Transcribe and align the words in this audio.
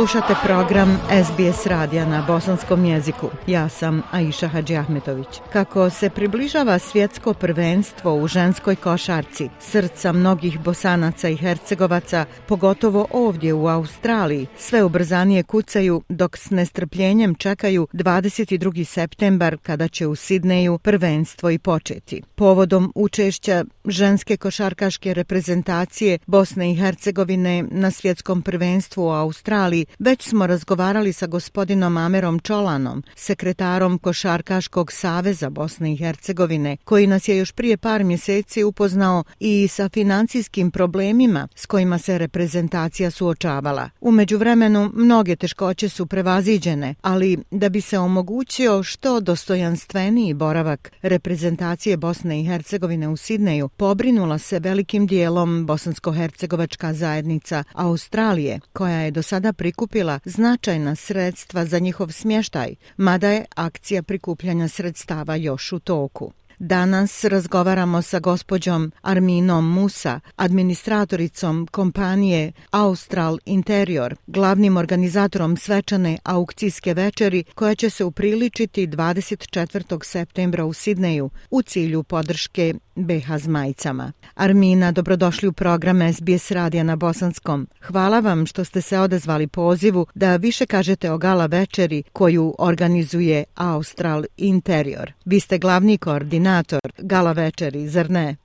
Slušate 0.00 0.34
program 0.44 0.98
SBS 1.24 1.66
radija 1.66 2.06
na 2.06 2.24
bosanskom 2.26 2.84
jeziku. 2.84 3.30
Ja 3.46 3.68
sam 3.68 4.02
Aisha 4.10 4.48
Hadži 4.48 4.76
Ahmetović. 4.76 5.26
Kako 5.52 5.90
se 5.90 6.10
približava 6.10 6.78
svjetsko 6.78 7.34
prvenstvo 7.34 8.14
u 8.14 8.28
ženskoj 8.28 8.76
košarci, 8.76 9.48
srca 9.60 10.12
mnogih 10.12 10.60
bosanaca 10.60 11.28
i 11.28 11.36
hercegovaca, 11.36 12.24
pogotovo 12.46 13.06
ovdje 13.10 13.54
u 13.54 13.66
Australiji, 13.66 14.46
sve 14.58 14.84
ubrzanije 14.84 15.42
kucaju 15.42 16.02
dok 16.08 16.38
s 16.38 16.50
nestrpljenjem 16.50 17.34
čekaju 17.34 17.88
22. 17.92 18.84
septembar 18.84 19.56
kada 19.62 19.88
će 19.88 20.06
u 20.06 20.14
Sidneju 20.14 20.78
prvenstvo 20.78 21.50
i 21.50 21.58
početi. 21.58 22.22
Povodom 22.34 22.92
učešća 22.94 23.64
ženske 23.84 24.36
košarkaške 24.36 25.14
reprezentacije 25.14 26.18
Bosne 26.26 26.72
i 26.72 26.76
Hercegovine 26.76 27.64
na 27.70 27.90
svjetskom 27.90 28.42
prvenstvu 28.42 29.04
u 29.04 29.10
Australiji, 29.10 29.86
već 29.98 30.28
smo 30.28 30.46
razgovarali 30.46 31.12
sa 31.12 31.26
gospodinom 31.26 31.96
Amerom 31.96 32.38
Čolanom, 32.38 33.02
sekretarom 33.16 33.98
Košarkaškog 33.98 34.92
saveza 34.92 35.50
Bosne 35.50 35.92
i 35.92 35.96
Hercegovine, 35.96 36.76
koji 36.84 37.06
nas 37.06 37.28
je 37.28 37.36
još 37.36 37.52
prije 37.52 37.76
par 37.76 38.04
mjeseci 38.04 38.64
upoznao 38.64 39.24
i 39.40 39.68
sa 39.68 39.88
financijskim 39.88 40.70
problemima 40.70 41.48
s 41.54 41.66
kojima 41.66 41.98
se 41.98 42.18
reprezentacija 42.18 43.10
suočavala. 43.10 43.90
Umeđu 44.00 44.38
vremenu, 44.38 44.90
mnoge 44.94 45.36
teškoće 45.36 45.88
su 45.88 46.06
prevaziđene, 46.06 46.94
ali 47.02 47.38
da 47.50 47.68
bi 47.68 47.80
se 47.80 47.98
omogućio 47.98 48.82
što 48.82 49.20
dostojanstveniji 49.20 50.34
boravak 50.34 50.92
reprezentacije 51.02 51.96
Bosne 51.96 52.40
i 52.40 52.44
Hercegovine 52.44 53.08
u 53.08 53.16
Sidneju, 53.16 53.68
pobrinula 53.68 54.38
se 54.38 54.58
velikim 54.58 55.06
dijelom 55.06 55.66
bosansko-hercegovačka 55.66 56.92
zajednica 56.92 57.64
Australije, 57.72 58.60
koja 58.72 59.00
je 59.00 59.10
do 59.10 59.22
sada 59.22 59.52
prikupila 59.52 59.79
prikupila 59.80 60.20
značajna 60.24 60.94
sredstva 60.94 61.64
za 61.64 61.78
njihov 61.78 62.12
smještaj, 62.12 62.74
mada 62.96 63.28
je 63.28 63.44
akcija 63.54 64.02
prikupljanja 64.02 64.68
sredstava 64.68 65.36
još 65.36 65.72
u 65.72 65.78
toku. 65.78 66.32
Danas 66.58 67.24
razgovaramo 67.24 68.02
sa 68.02 68.18
gospođom 68.18 68.92
Arminom 69.02 69.72
Musa, 69.72 70.20
administratoricom 70.36 71.68
kompanije 71.70 72.52
Austral 72.70 73.38
Interior, 73.44 74.16
glavnim 74.26 74.76
organizatorom 74.76 75.56
svečane 75.56 76.18
aukcijske 76.24 76.94
večeri 76.94 77.44
koja 77.54 77.74
će 77.74 77.90
se 77.90 78.04
upriličiti 78.04 78.86
24. 78.86 80.04
septembra 80.04 80.64
u 80.64 80.72
Sidneju 80.72 81.30
u 81.50 81.62
cilju 81.62 82.02
podrške 82.02 82.74
BH 83.06 83.36
zmajicama. 83.38 84.12
Armina, 84.34 84.92
dobrodošli 84.92 85.48
u 85.48 85.52
program 85.52 86.12
SBS 86.12 86.50
Radija 86.50 86.82
na 86.82 86.96
Bosanskom. 86.96 87.68
Hvala 87.82 88.20
vam 88.20 88.46
što 88.46 88.64
ste 88.64 88.80
se 88.80 88.98
odezvali 88.98 89.46
pozivu 89.46 90.06
da 90.14 90.36
više 90.36 90.66
kažete 90.66 91.10
o 91.10 91.18
gala 91.18 91.46
večeri 91.46 92.02
koju 92.12 92.54
organizuje 92.58 93.44
Austral 93.54 94.24
Interior. 94.36 95.12
Vi 95.24 95.40
ste 95.40 95.58
glavni 95.58 95.98
koordinator 95.98 96.80
gala 96.98 97.32
večeri, 97.32 97.88
zar 97.88 98.10
ne? 98.10 98.36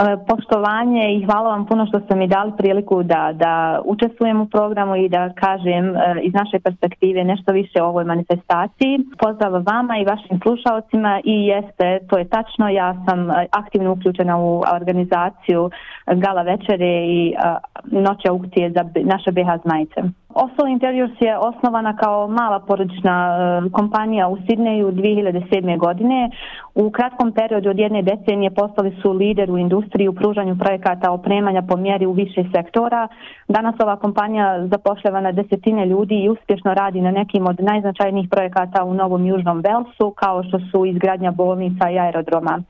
E, 0.00 0.16
poštovanje 0.28 1.14
i 1.14 1.24
hvala 1.24 1.48
vam 1.50 1.66
puno 1.66 1.86
što 1.86 2.00
ste 2.00 2.14
mi 2.16 2.26
dali 2.26 2.52
priliku 2.58 3.02
da, 3.02 3.32
da 3.34 3.80
učestvujem 3.84 4.40
u 4.40 4.46
programu 4.46 4.96
i 4.96 5.08
da 5.08 5.32
kažem 5.32 5.96
e, 5.96 6.00
iz 6.22 6.34
naše 6.34 6.58
perspektive 6.58 7.24
nešto 7.24 7.52
više 7.52 7.82
o 7.82 7.86
ovoj 7.86 8.04
manifestaciji. 8.04 8.98
Pozdrav 9.18 9.52
vama 9.52 9.98
i 9.98 10.04
vašim 10.04 10.40
slušalcima 10.42 11.20
i 11.24 11.46
jeste, 11.46 11.98
to 12.08 12.18
je 12.18 12.28
tačno, 12.28 12.68
ja 12.68 12.94
sam 13.08 13.30
e, 13.30 13.46
aktivno 13.50 13.92
uključena 13.92 14.38
u 14.38 14.62
organizaciju 14.72 15.70
gala 16.06 16.42
večere 16.42 16.90
i 17.06 17.34
noće 17.84 18.28
aukcije 18.28 18.70
za 18.70 18.84
naše 19.04 19.30
BH 19.32 19.62
zmajice. 19.64 20.19
Osol 20.34 20.68
Interiors 20.68 21.12
je 21.20 21.38
osnovana 21.38 21.96
kao 21.96 22.28
mala 22.28 22.60
porodična 22.60 23.16
e, 23.16 23.70
kompanija 23.70 24.28
u 24.28 24.36
Sidneju 24.48 24.92
2007. 24.92 25.78
godine. 25.78 26.30
U 26.74 26.90
kratkom 26.90 27.32
periodu 27.32 27.70
od 27.70 27.78
jedne 27.78 28.02
decenije 28.02 28.50
postali 28.50 28.96
su 29.02 29.12
lider 29.12 29.50
u 29.50 29.58
industriji 29.58 30.08
u 30.08 30.14
pružanju 30.14 30.58
projekata 30.58 31.10
opremanja 31.10 31.62
po 31.62 31.76
mjeri 31.76 32.06
u 32.06 32.12
više 32.12 32.44
sektora. 32.54 33.08
Danas 33.48 33.74
ova 33.82 33.96
kompanija 33.96 34.66
zapošljava 34.66 35.20
na 35.20 35.32
desetine 35.32 35.86
ljudi 35.86 36.14
i 36.14 36.28
uspješno 36.28 36.74
radi 36.74 37.00
na 37.00 37.10
nekim 37.10 37.46
od 37.46 37.60
najznačajnijih 37.60 38.28
projekata 38.30 38.84
u 38.84 38.94
Novom 38.94 39.26
Južnom 39.26 39.60
Velsu 39.60 40.10
kao 40.16 40.42
što 40.42 40.58
su 40.58 40.86
izgradnja 40.86 41.30
bolnica 41.30 41.90
i 41.90 41.98
aerodroma. 41.98 42.62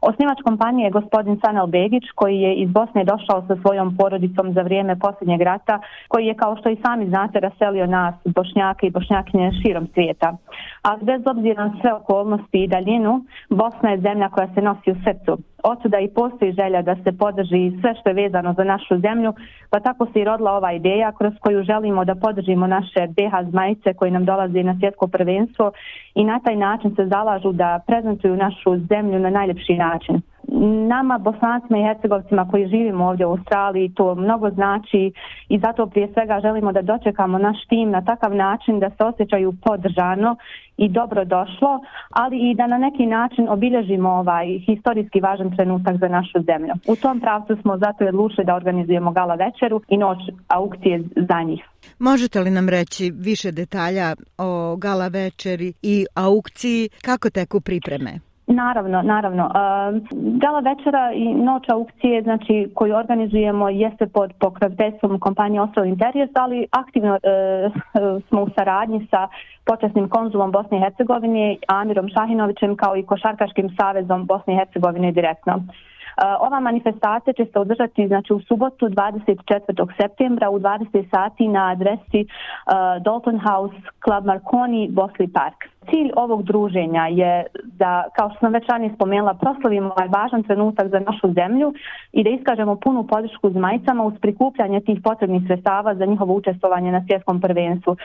Osnivač 0.00 0.38
kompanije 0.44 0.86
je 0.86 0.90
gospodin 0.90 1.40
Sanel 1.44 1.66
Begić 1.66 2.04
koji 2.14 2.40
je 2.40 2.54
iz 2.54 2.70
Bosne 2.70 3.04
došao 3.04 3.44
sa 3.48 3.56
svojom 3.62 3.96
porodicom 3.96 4.52
za 4.52 4.62
vrijeme 4.62 4.98
posljednjeg 4.98 5.40
rata 5.40 5.80
koji 6.08 6.26
je 6.26 6.34
kao 6.34 6.56
što 6.56 6.70
i 6.70 6.80
sami 6.84 7.08
znate 7.08 7.40
raselio 7.40 7.86
nas 7.86 8.14
bošnjaka 8.24 8.86
i 8.86 8.90
bošnjakinje 8.90 9.50
širom 9.62 9.86
svijeta. 9.94 10.36
A 10.82 10.96
bez 10.96 11.22
obzira 11.26 11.64
na 11.64 11.74
sve 11.80 11.92
okolnosti 11.92 12.64
i 12.64 12.68
daljinu, 12.68 13.24
Bosna 13.50 13.90
je 13.90 14.00
zemlja 14.00 14.28
koja 14.28 14.48
se 14.54 14.62
nosi 14.62 14.90
u 14.90 14.96
srcu 15.04 15.42
otuda 15.64 15.98
i 15.98 16.08
postoji 16.08 16.52
želja 16.52 16.82
da 16.82 16.96
se 17.04 17.12
podrži 17.18 17.72
sve 17.80 17.94
što 18.00 18.10
je 18.10 18.14
vezano 18.14 18.54
za 18.54 18.64
našu 18.64 18.98
zemlju, 18.98 19.32
pa 19.70 19.80
tako 19.80 20.06
se 20.12 20.20
i 20.20 20.24
rodila 20.24 20.52
ova 20.52 20.72
ideja 20.72 21.12
kroz 21.12 21.32
koju 21.40 21.62
želimo 21.62 22.04
da 22.04 22.14
podržimo 22.14 22.66
naše 22.66 23.06
BH 23.06 23.50
zmajice 23.50 23.94
koji 23.94 24.10
nam 24.10 24.24
dolaze 24.24 24.62
na 24.62 24.76
svjetsko 24.78 25.06
prvenstvo 25.06 25.72
i 26.14 26.24
na 26.24 26.40
taj 26.44 26.56
način 26.56 26.94
se 26.96 27.06
zalažu 27.06 27.52
da 27.52 27.80
prezentuju 27.86 28.36
našu 28.36 28.78
zemlju 28.88 29.18
na 29.18 29.30
najljepši 29.30 29.74
način 29.74 30.22
nama 30.66 31.18
bosancima 31.18 31.78
i 31.78 31.82
hercegovcima 31.82 32.48
koji 32.50 32.68
živimo 32.68 33.06
ovdje 33.06 33.26
u 33.26 33.30
Australiji 33.30 33.92
to 33.94 34.14
mnogo 34.14 34.50
znači 34.50 35.12
i 35.48 35.58
zato 35.58 35.86
prije 35.86 36.08
svega 36.12 36.40
želimo 36.42 36.72
da 36.72 36.82
dočekamo 36.82 37.38
naš 37.38 37.56
tim 37.68 37.90
na 37.90 38.04
takav 38.04 38.34
način 38.34 38.80
da 38.80 38.90
se 38.90 39.04
osjećaju 39.04 39.52
podržano 39.64 40.36
i 40.76 40.88
dobro 40.88 41.24
došlo, 41.24 41.80
ali 42.10 42.50
i 42.50 42.54
da 42.54 42.66
na 42.66 42.78
neki 42.78 43.06
način 43.06 43.48
obilježimo 43.48 44.10
ovaj 44.10 44.46
historijski 44.66 45.20
važan 45.20 45.56
trenutak 45.56 45.96
za 46.00 46.08
našu 46.08 46.38
zemlju. 46.46 46.74
U 46.88 46.96
tom 46.96 47.20
pravcu 47.20 47.56
smo 47.62 47.78
zato 47.78 48.04
odlučili 48.04 48.44
da 48.46 48.54
organizujemo 48.54 49.12
gala 49.12 49.34
večeru 49.34 49.82
i 49.88 49.96
noć 49.96 50.18
aukcije 50.48 51.02
za 51.28 51.42
njih. 51.42 51.64
Možete 51.98 52.40
li 52.40 52.50
nam 52.50 52.68
reći 52.68 53.12
više 53.14 53.52
detalja 53.52 54.14
o 54.38 54.76
gala 54.76 55.08
večeri 55.08 55.72
i 55.82 56.06
aukciji, 56.14 56.88
kako 57.02 57.30
teku 57.30 57.60
pripreme? 57.60 58.29
Naravno, 58.50 59.02
naravno. 59.02 59.50
Gala 60.12 60.60
večera 60.60 61.12
i 61.14 61.34
noć 61.34 61.68
aukcije 61.68 62.22
znači, 62.22 62.70
koju 62.74 62.96
organizujemo 62.96 63.68
jeste 63.68 64.06
pod 64.06 64.32
pokroviteljstvom 64.40 65.18
kompanije 65.20 65.60
Ostro 65.60 65.84
Interiors, 65.84 66.30
ali 66.34 66.66
aktivno 66.70 67.14
e, 67.14 67.20
smo 68.28 68.42
u 68.42 68.48
saradnji 68.58 69.06
sa 69.10 69.28
počasnim 69.64 70.08
konzulom 70.08 70.50
Bosne 70.52 70.78
i 70.78 70.80
Hercegovine, 70.80 71.56
Amirom 71.68 72.08
Šahinovićem, 72.08 72.76
kao 72.76 72.96
i 72.96 73.06
Košarkaškim 73.06 73.76
savezom 73.80 74.26
Bosne 74.26 74.54
i 74.54 74.56
Hercegovine 74.56 75.12
direktno. 75.12 75.52
E, 75.56 75.62
ova 76.40 76.60
manifestacija 76.60 77.32
će 77.32 77.44
se 77.52 77.58
održati 77.58 78.06
znači, 78.06 78.32
u 78.32 78.40
subotu 78.40 78.86
24. 78.88 79.88
septembra 80.00 80.50
u 80.50 80.58
20. 80.58 81.10
sati 81.10 81.48
na 81.48 81.70
adresi 81.70 82.20
uh, 82.26 83.02
Dalton 83.02 83.40
House 83.48 83.76
Club 84.04 84.24
Marconi, 84.24 84.88
Bosley 84.88 85.32
Park 85.32 85.79
cilj 85.88 86.10
ovog 86.16 86.42
druženja 86.42 87.06
je 87.06 87.44
da, 87.62 88.04
kao 88.16 88.30
što 88.30 88.38
sam 88.40 88.52
već 88.52 88.66
ranije 88.68 88.94
spomenula, 88.94 89.34
proslavimo 89.34 89.92
ovaj 89.96 90.08
važan 90.08 90.42
trenutak 90.42 90.88
za 90.88 90.98
našu 90.98 91.32
zemlju 91.32 91.74
i 92.12 92.24
da 92.24 92.30
iskažemo 92.30 92.76
punu 92.76 93.06
podršku 93.06 93.50
zmajicama 93.50 94.04
uz 94.04 94.14
prikupljanje 94.20 94.80
tih 94.80 94.98
potrebnih 95.04 95.42
sredstava 95.46 95.94
za 95.94 96.06
njihovo 96.06 96.34
učestvovanje 96.34 96.92
na 96.92 97.04
svjetskom 97.06 97.40
prvenstvu. 97.40 97.96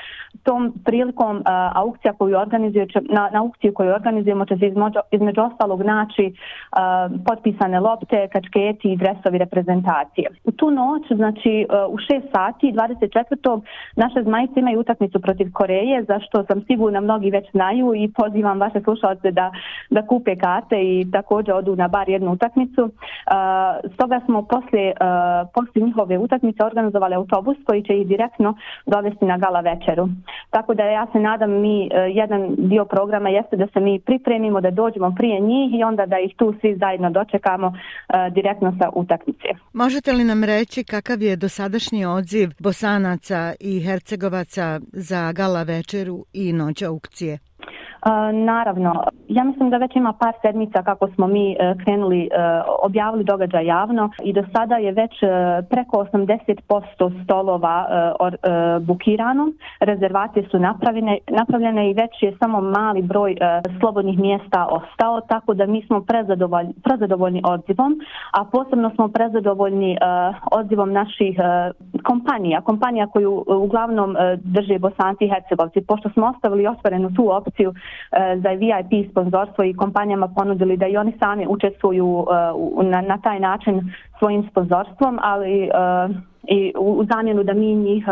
Tom 0.43 0.73
prilikom 0.85 1.37
uh, 1.37 1.43
aukcija 1.73 2.13
koju 2.13 2.37
organizuje, 2.37 2.87
na, 3.01 3.29
na 3.33 3.39
aukciju 3.39 3.73
koju 3.73 3.89
organizujemo 3.89 4.45
će 4.45 4.57
se 4.57 4.67
između, 4.67 4.99
između 5.11 5.41
ostalog 5.41 5.81
naći 5.81 6.25
uh, 6.25 7.21
potpisane 7.27 7.79
lopte, 7.79 8.27
kačketi 8.33 8.91
i 8.91 8.97
dresovi 8.97 9.37
reprezentacije. 9.37 10.27
U 10.43 10.51
tu 10.51 10.71
noć, 10.71 11.03
znači 11.15 11.65
uh, 11.69 11.93
u 11.93 11.97
6 11.97 12.21
sati 12.35 12.71
24. 12.71 13.61
naše 13.95 14.23
zmajice 14.23 14.59
imaju 14.59 14.79
utakmicu 14.79 15.21
protiv 15.21 15.51
Koreje, 15.53 16.03
za 16.03 16.19
što 16.19 16.43
sam 16.43 16.63
sigurna 16.67 16.99
mnogi 17.01 17.29
već 17.29 17.45
na 17.53 17.64
znaju 17.65 17.95
i 17.95 18.11
pozivam 18.11 18.59
vaše 18.59 18.81
slušalce 18.83 19.31
da, 19.31 19.51
da 19.89 20.07
kupe 20.07 20.35
karte 20.35 20.75
i 20.75 21.11
također 21.11 21.53
odu 21.53 21.75
na 21.75 21.87
bar 21.87 22.09
jednu 22.09 22.31
utakmicu. 22.31 22.83
Uh, 22.83 22.91
stoga 23.93 24.21
smo 24.25 24.41
poslije, 24.41 24.93
uh, 24.93 25.49
poslije 25.53 25.85
njihove 25.85 26.17
utakmice 26.17 26.63
organizovali 26.63 27.15
autobus 27.15 27.57
koji 27.65 27.83
će 27.83 27.93
ih 27.93 28.07
direktno 28.07 28.57
dovesti 28.85 29.25
na 29.25 29.37
gala 29.37 29.59
večeru. 29.59 30.07
Tako 30.49 30.73
da 30.73 30.83
ja 30.83 31.07
se 31.11 31.19
nadam 31.19 31.51
mi, 31.51 31.89
uh, 31.91 32.15
jedan 32.15 32.55
dio 32.57 32.85
programa 32.85 33.29
jeste 33.29 33.55
da 33.55 33.67
se 33.73 33.79
mi 33.79 33.99
pripremimo, 33.99 34.61
da 34.61 34.71
dođemo 34.71 35.13
prije 35.17 35.39
njih 35.39 35.79
i 35.79 35.83
onda 35.83 36.05
da 36.05 36.19
ih 36.19 36.35
tu 36.37 36.53
svi 36.61 36.75
zajedno 36.75 37.09
dočekamo 37.09 37.67
uh, 37.67 37.75
direktno 38.33 38.75
sa 38.79 38.89
utakmice. 38.93 39.47
Možete 39.73 40.13
li 40.13 40.23
nam 40.23 40.43
reći 40.43 40.83
kakav 40.83 41.21
je 41.21 41.35
dosadašnji 41.35 42.05
odziv 42.05 42.49
Bosanaca 42.59 43.53
i 43.59 43.79
Hercegovaca 43.79 44.79
za 44.93 45.31
gala 45.31 45.63
večeru 45.63 46.25
i 46.33 46.53
noć 46.53 46.81
aukcije? 46.81 47.39
Naravno, 48.33 49.03
ja 49.27 49.43
mislim 49.43 49.69
da 49.69 49.77
već 49.77 49.95
ima 49.95 50.13
par 50.13 50.33
sedmica 50.41 50.83
kako 50.83 51.07
smo 51.07 51.27
mi 51.27 51.51
e, 51.51 51.75
krenuli, 51.83 52.21
e, 52.21 52.27
objavili 52.83 53.23
događaj 53.23 53.65
javno 53.65 54.09
i 54.23 54.33
do 54.33 54.43
sada 54.55 54.75
je 54.75 54.91
već 54.91 55.23
e, 55.23 55.27
preko 55.69 56.05
80% 56.13 57.23
stolova 57.23 57.85
bukirano, 58.81 59.51
rezervacije 59.79 60.47
su 60.51 60.59
napravljene, 60.59 61.17
napravljene 61.27 61.89
i 61.89 61.93
već 61.93 62.11
je 62.21 62.37
samo 62.39 62.61
mali 62.61 63.01
broj 63.01 63.35
slobodnih 63.79 64.19
mjesta 64.19 64.67
ostao, 64.71 65.21
tako 65.21 65.53
da 65.53 65.65
mi 65.65 65.81
smo 65.87 66.01
prezadovoljni, 66.01 66.73
prezadovoljni 66.83 67.41
odzivom, 67.45 67.99
a 68.31 68.45
posebno 68.51 68.91
smo 68.95 69.07
prezadovoljni 69.07 69.97
odzivom 70.51 70.91
naših 70.91 71.37
kompanija, 72.03 72.61
kompanija 72.61 73.07
koju 73.07 73.43
uglavnom 73.47 74.15
drže 74.37 74.79
Bosanci 74.79 75.25
i 75.25 75.29
Hercegovci, 75.29 75.81
pošto 75.87 76.09
smo 76.09 76.27
ostavili 76.27 76.67
otvorenu 76.67 77.13
tu 77.15 77.31
opciju 77.31 77.73
E, 78.11 78.37
za 78.37 78.49
VIP 78.49 79.11
sponzorstvo 79.11 79.63
i 79.63 79.73
kompanijama 79.73 80.27
ponudili 80.27 80.77
da 80.77 80.87
i 80.87 80.97
oni 80.97 81.13
sami 81.19 81.45
učestvuju 81.49 82.25
e, 82.29 82.83
na, 82.83 83.01
na 83.01 83.17
taj 83.17 83.39
način 83.39 83.81
svojim 84.19 84.47
sponzorstvom, 84.51 85.19
ali 85.21 85.69
uh, 85.69 86.15
i 86.47 86.73
u 86.77 87.05
zamjenu 87.13 87.43
da 87.43 87.53
mi 87.53 87.75
njih, 87.75 88.05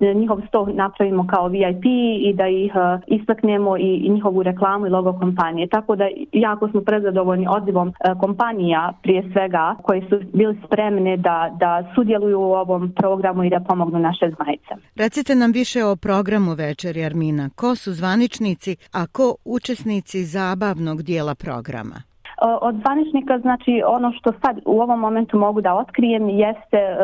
e, 0.00 0.14
njihov 0.14 0.40
sto 0.48 0.66
napravimo 0.66 1.26
kao 1.26 1.48
VIP 1.48 1.84
i 2.20 2.32
da 2.34 2.46
ih 2.46 2.72
e, 2.74 2.98
istaknemo 3.06 3.76
i 3.76 4.08
njihovu 4.10 4.42
reklamu 4.42 4.86
i 4.86 4.90
logo 4.90 5.12
kompanije. 5.12 5.68
Tako 5.68 5.96
da 5.96 6.04
jako 6.32 6.68
smo 6.68 6.80
prezadovoljni 6.80 7.46
odzivom 7.50 7.92
kompanija 8.20 8.92
prije 9.02 9.30
svega 9.32 9.76
koje 9.82 10.00
su 10.08 10.20
bili 10.32 10.58
spremne 10.66 11.16
da, 11.16 11.56
da 11.60 11.92
sudjeluju 11.94 12.40
u 12.40 12.52
ovom 12.52 12.92
programu 12.96 13.44
i 13.44 13.50
da 13.50 13.60
pomognu 13.60 13.98
naše 13.98 14.30
zmajice. 14.36 14.74
Recite 14.96 15.34
nam 15.34 15.52
više 15.52 15.84
o 15.84 15.96
programu 15.96 16.54
večeri 16.54 17.04
Armina. 17.04 17.50
Ko 17.56 17.74
su 17.74 17.92
zvaničnici, 17.92 18.76
a 18.92 19.06
ko 19.06 19.34
učesnici 19.44 20.24
zabavnog 20.24 21.02
dijela 21.02 21.34
programa? 21.34 22.07
Od 22.40 22.74
zvaničnika, 22.80 23.38
znači 23.38 23.82
ono 23.86 24.12
što 24.12 24.32
sad 24.32 24.58
u 24.64 24.80
ovom 24.80 25.00
momentu 25.00 25.38
mogu 25.38 25.60
da 25.60 25.74
otkrijem 25.74 26.28
jeste, 26.28 26.76
e, 26.76 26.96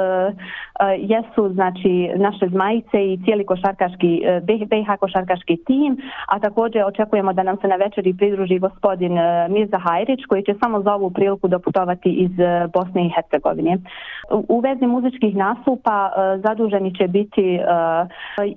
e, 0.81 0.97
jesu 0.99 1.53
znači 1.55 2.11
naše 2.17 2.49
zmajice 2.49 3.13
i 3.13 3.19
cijeli 3.25 3.47
košarkaški, 3.47 4.23
e, 4.25 4.41
BH 4.41 5.01
košarkaški 5.01 5.57
tim, 5.57 5.97
a 6.29 6.39
također 6.39 6.85
očekujemo 6.85 7.33
da 7.33 7.43
nam 7.43 7.57
se 7.57 7.69
na 7.69 7.77
večeri 7.77 8.15
pridruži 8.19 8.59
gospodin 8.59 9.13
Mirza 9.49 9.79
Hajrić 9.79 10.21
koji 10.29 10.43
će 10.43 10.55
samo 10.63 10.83
za 10.83 10.95
ovu 10.95 11.11
priliku 11.11 11.49
doputovati 11.49 12.11
iz 12.11 12.31
Bosne 12.73 13.07
i 13.07 13.13
Hercegovine. 13.15 13.79
U 14.49 14.61
vezi 14.61 14.87
muzičkih 14.87 15.37
nastupa 15.37 16.13
zaduženi 16.45 16.95
će 16.95 17.09
biti 17.09 17.61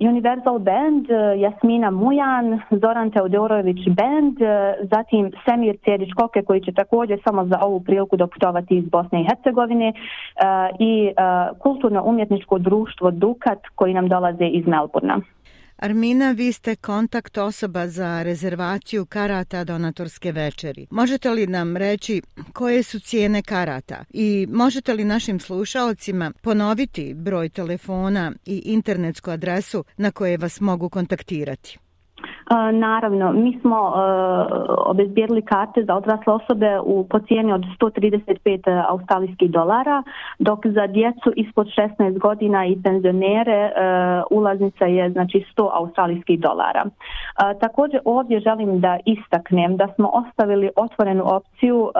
Universal 0.00 0.58
Band, 0.58 1.06
Jasmina 1.36 1.90
Mujan, 1.90 2.60
Zoran 2.70 3.10
Teodorović 3.10 3.88
Band, 3.88 4.36
zatim 4.80 5.32
Semir 5.44 5.76
Cjedić 5.84 6.12
Koke 6.12 6.42
koji 6.42 6.60
će 6.60 6.67
također 6.72 7.20
samo 7.24 7.46
za 7.46 7.58
ovu 7.62 7.80
priliku 7.80 8.16
doputovati 8.16 8.76
iz 8.76 8.88
Bosne 8.88 9.20
i 9.20 9.26
Hercegovine 9.28 9.88
e, 9.88 9.92
i 10.78 11.06
e, 11.06 11.12
kulturno-umjetničko 11.58 12.58
društvo 12.58 13.10
Dukat 13.10 13.58
koji 13.74 13.94
nam 13.94 14.08
dolaze 14.08 14.46
iz 14.46 14.66
Melburna. 14.66 15.20
Armina, 15.78 16.32
vi 16.32 16.52
ste 16.52 16.76
kontakt 16.76 17.38
osoba 17.38 17.86
za 17.86 18.22
rezervaciju 18.22 19.06
karata 19.06 19.64
donatorske 19.64 20.32
večeri. 20.32 20.86
Možete 20.90 21.30
li 21.30 21.46
nam 21.46 21.76
reći 21.76 22.22
koje 22.52 22.82
su 22.82 23.00
cijene 23.00 23.42
karata 23.42 24.04
i 24.10 24.46
možete 24.50 24.94
li 24.94 25.04
našim 25.04 25.40
slušalcima 25.40 26.32
ponoviti 26.42 27.14
broj 27.14 27.48
telefona 27.48 28.32
i 28.46 28.62
internetsku 28.64 29.30
adresu 29.30 29.84
na 29.96 30.10
koje 30.10 30.36
vas 30.36 30.60
mogu 30.60 30.88
kontaktirati? 30.88 31.78
Naravno, 32.72 33.32
mi 33.32 33.58
smo 33.60 33.80
uh, 33.82 33.94
obezbijedili 34.86 35.42
karte 35.42 35.84
za 35.84 35.94
odrasle 35.94 36.32
osobe 36.32 36.78
u 36.84 37.06
po 37.10 37.18
cijeni 37.18 37.52
od 37.52 37.64
135 37.80 38.70
e, 38.70 38.82
australijskih 38.88 39.50
dolara, 39.50 40.02
dok 40.38 40.66
za 40.66 40.86
djecu 40.86 41.32
ispod 41.36 41.66
16 41.98 42.18
godina 42.18 42.66
i 42.66 42.82
penzionere 42.82 43.52
e, 43.52 43.72
ulaznica 44.30 44.84
je 44.84 45.10
znači 45.10 45.44
100 45.56 45.70
australijskih 45.72 46.40
dolara. 46.40 46.84
Također 47.60 48.00
ovdje 48.04 48.40
želim 48.40 48.80
da 48.80 48.98
istaknem 49.04 49.76
da 49.76 49.88
smo 49.94 50.10
ostavili 50.12 50.70
otvorenu 50.76 51.24
opciju 51.26 51.90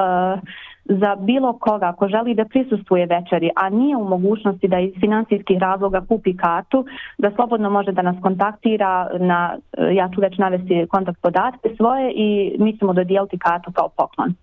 za 0.89 1.17
bilo 1.17 1.53
koga 1.53 1.93
ko 1.93 2.09
želi 2.09 2.35
da 2.35 2.45
prisustuje 2.45 3.07
večeri, 3.07 3.51
a 3.57 3.69
nije 3.69 3.97
u 3.97 4.05
mogućnosti 4.05 4.69
da 4.69 4.79
iz 4.79 4.93
financijskih 5.01 5.59
razloga 5.59 6.01
kupi 6.09 6.37
kartu, 6.37 6.85
da 7.19 7.31
slobodno 7.31 7.71
može 7.71 7.93
da 7.93 8.03
nas 8.03 8.17
kontaktira 8.23 9.09
na, 9.19 9.57
e, 9.79 9.95
ja 9.95 10.09
ću 10.15 10.21
već 10.21 10.39
navesti 10.39 10.87
kontakt 10.91 11.21
podatke 11.23 11.69
svoje 11.77 12.13
i 12.15 12.57
mi 12.59 12.79
ćemo 12.79 12.93
dodijeliti 12.93 13.39
kartu 13.39 13.73
kao 13.73 13.89
poklon. 13.89 14.35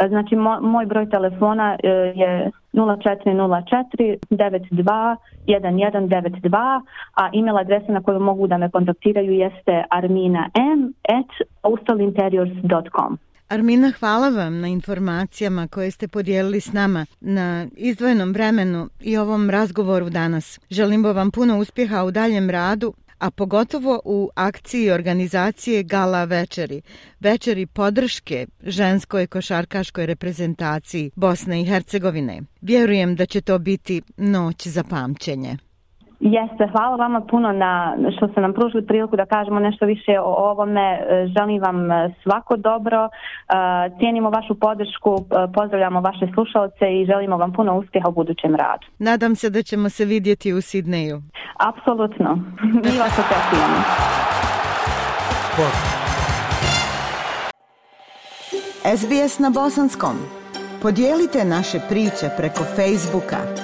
E, 0.00 0.08
znači, 0.08 0.36
moj, 0.36 0.58
moj 0.60 0.86
broj 0.86 1.10
telefona 1.10 1.76
e, 1.82 1.88
je 2.14 2.50
0404 2.72 4.16
92 4.30 5.16
1192, 5.46 6.80
a 7.14 7.30
email 7.34 7.58
adresa 7.58 7.92
na 7.92 8.02
koju 8.02 8.20
mogu 8.20 8.46
da 8.46 8.58
me 8.58 8.70
kontaktiraju 8.70 9.32
jeste 9.32 9.84
armina 9.90 10.48
at 11.08 11.48
Armina, 13.48 13.92
hvala 13.98 14.28
vam 14.28 14.60
na 14.60 14.68
informacijama 14.68 15.68
koje 15.68 15.90
ste 15.90 16.08
podijelili 16.08 16.60
s 16.60 16.72
nama 16.72 17.06
na 17.20 17.66
izdvojenom 17.76 18.32
vremenu 18.32 18.90
i 19.00 19.16
ovom 19.16 19.50
razgovoru 19.50 20.10
danas. 20.10 20.60
Želimo 20.70 21.12
vam 21.12 21.30
puno 21.30 21.58
uspjeha 21.58 22.04
u 22.04 22.10
daljem 22.10 22.50
radu, 22.50 22.94
a 23.18 23.30
pogotovo 23.30 24.00
u 24.04 24.30
akciji 24.34 24.90
organizacije 24.90 25.82
Gala 25.82 26.24
Večeri, 26.24 26.82
večeri 27.20 27.66
podrške 27.66 28.46
ženskoj 28.62 29.26
košarkaškoj 29.26 30.06
reprezentaciji 30.06 31.10
Bosne 31.16 31.62
i 31.62 31.64
Hercegovine. 31.64 32.42
Vjerujem 32.60 33.16
da 33.16 33.26
će 33.26 33.40
to 33.40 33.58
biti 33.58 34.02
noć 34.16 34.66
za 34.66 34.84
pamćenje. 34.84 35.56
Jeste, 36.20 36.68
hvala 36.72 36.96
vama 36.96 37.20
puno 37.20 37.52
na 37.52 37.96
što 38.16 38.28
ste 38.28 38.40
nam 38.40 38.52
pružili 38.52 38.86
priliku 38.86 39.16
da 39.16 39.26
kažemo 39.26 39.60
nešto 39.60 39.86
više 39.86 40.20
o 40.20 40.50
ovome. 40.50 41.00
Želim 41.38 41.62
vam 41.62 41.90
e, 41.90 42.14
svako 42.22 42.56
dobro, 42.56 43.04
e, 43.04 43.10
cijenimo 43.98 44.30
vašu 44.30 44.54
podršku, 44.54 45.16
e, 45.18 45.52
pozdravljamo 45.54 46.00
vaše 46.00 46.26
slušalce 46.34 46.84
i 47.00 47.06
želimo 47.06 47.36
vam 47.36 47.52
puno 47.52 47.78
uspjeha 47.78 48.08
u 48.08 48.12
budućem 48.12 48.54
radu. 48.54 48.86
Nadam 48.98 49.34
se 49.34 49.50
da 49.50 49.62
ćemo 49.62 49.88
se 49.88 50.04
vidjeti 50.04 50.52
u 50.52 50.60
Sidneju. 50.60 51.22
Apsolutno, 51.70 52.34
mi 52.62 52.98
vas 52.98 53.18
očekujemo. 53.18 53.78
SBS 58.96 59.38
na 59.38 59.50
Bosanskom. 59.50 60.16
Podijelite 60.82 61.44
naše 61.44 61.78
priče 61.88 62.26
preko 62.36 62.62
Facebooka. 62.76 63.63